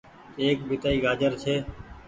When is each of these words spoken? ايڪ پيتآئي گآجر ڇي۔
ايڪ 0.41 0.57
پيتآئي 0.67 0.97
گآجر 1.05 1.31
ڇي۔ 1.41 1.55